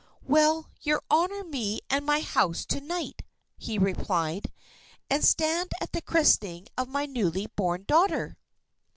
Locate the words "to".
2.65-2.79